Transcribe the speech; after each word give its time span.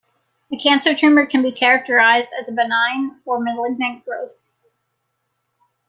A 0.51 0.57
Cancer 0.57 0.95
tumor 0.95 1.27
can 1.27 1.43
be 1.43 1.51
characterized 1.51 2.31
as 2.35 2.49
a 2.49 2.53
benign 2.53 3.21
or 3.23 3.39
malignant 3.39 4.03
growth. 4.03 4.33